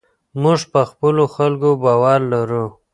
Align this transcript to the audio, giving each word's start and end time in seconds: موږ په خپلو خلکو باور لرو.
موږ 0.41 0.59
په 0.71 0.81
خپلو 0.89 1.23
خلکو 1.35 1.69
باور 1.83 2.19
لرو. 2.33 2.65